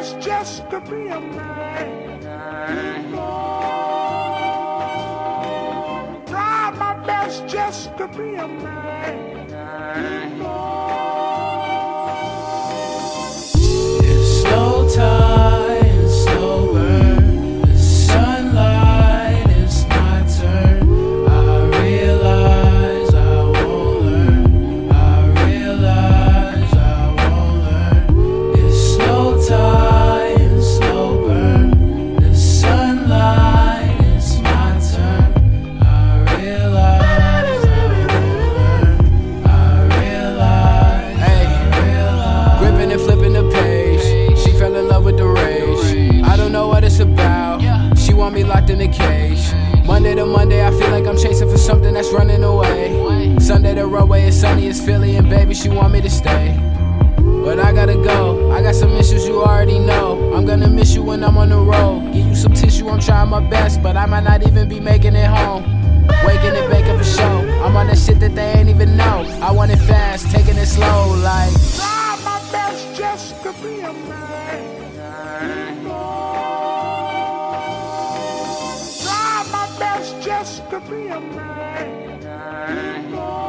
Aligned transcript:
best 0.00 0.18
just 0.20 0.70
to 0.70 0.80
be 0.80 1.08
a 1.08 1.20
man. 1.20 2.22
Try 6.26 6.70
my 6.78 6.94
best 7.06 7.46
just 7.46 7.94
to 7.98 8.08
be 8.08 8.34
a 8.36 8.48
man. 8.48 9.29
In 48.70 48.80
a 48.80 48.88
cage. 48.88 49.52
Monday 49.84 50.14
to 50.14 50.24
Monday, 50.24 50.64
I 50.64 50.70
feel 50.70 50.90
like 50.90 51.06
I'm 51.06 51.16
chasing 51.18 51.50
for 51.50 51.58
something 51.58 51.92
that's 51.92 52.12
running 52.12 52.44
away. 52.44 53.36
Sunday 53.40 53.74
the 53.74 53.84
roadway 53.86 54.28
is 54.28 54.40
sunny 54.40 54.68
as 54.68 54.80
Philly, 54.80 55.16
and 55.16 55.28
baby, 55.28 55.54
she 55.54 55.68
want 55.68 55.92
me 55.92 56.00
to 56.00 56.08
stay. 56.08 56.56
But 57.18 57.58
I 57.58 57.72
gotta 57.72 57.94
go. 57.94 58.52
I 58.52 58.62
got 58.62 58.76
some 58.76 58.92
issues 58.92 59.26
you 59.26 59.42
already 59.42 59.78
know. 59.80 60.32
I'm 60.34 60.46
gonna 60.46 60.68
miss 60.68 60.94
you 60.94 61.02
when 61.02 61.24
I'm 61.24 61.36
on 61.36 61.48
the 61.48 61.58
road. 61.58 62.12
Give 62.12 62.26
you 62.26 62.36
some 62.36 62.52
tissue, 62.52 62.88
I'm 62.88 63.00
trying 63.00 63.28
my 63.28 63.40
best, 63.40 63.82
but 63.82 63.96
I 63.96 64.06
might 64.06 64.24
not 64.24 64.46
even 64.46 64.68
be 64.68 64.78
making 64.78 65.16
it 65.16 65.26
home. 65.26 65.64
Waking 66.24 66.54
and 66.56 66.70
baking 66.70 66.96
for 66.96 67.04
show. 67.04 67.36
I'm 67.64 67.76
on 67.76 67.88
that 67.88 67.98
shit 67.98 68.20
that 68.20 68.34
they 68.34 68.52
ain't 68.52 68.68
even 68.68 68.96
know. 68.96 69.26
I 69.42 69.50
want 69.50 69.72
it 69.72 69.78
fast, 69.78 70.30
taking 70.30 70.56
it 70.56 70.66
slow, 70.66 71.14
like. 71.16 71.52
Try 71.76 72.20
my 72.24 72.40
best 72.52 72.96
just 72.96 73.42
to 73.42 73.52
be 73.62 73.80
a 73.80 73.92
man. 73.92 74.40
Just 80.90 81.22
to 83.12 83.39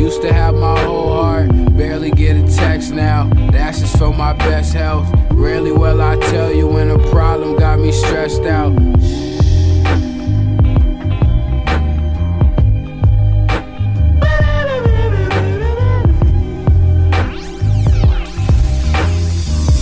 Used 0.00 0.22
to 0.22 0.32
have 0.32 0.54
my 0.54 0.80
whole 0.80 1.12
heart, 1.12 1.50
barely 1.76 2.10
get 2.10 2.34
a 2.34 2.56
text 2.56 2.90
now. 2.90 3.28
That's 3.52 3.80
just 3.80 3.98
for 3.98 4.10
my 4.10 4.32
best 4.32 4.72
health. 4.72 5.06
Rarely 5.30 5.72
will 5.72 6.00
I 6.00 6.16
tell 6.16 6.50
you 6.50 6.66
when 6.66 6.90
a 6.90 6.98
problem 7.10 7.58
got 7.58 7.78
me 7.78 7.92
stressed 7.92 8.40
out. 8.42 8.74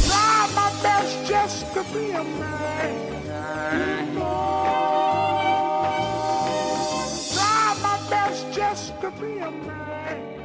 Try 0.09 0.51
my 0.57 0.71
best 0.83 1.29
just 1.29 1.73
to 1.75 1.85
be 1.95 2.11
a 2.11 2.25
man. 2.25 2.99
real 9.21 9.51
nice. 9.51 10.38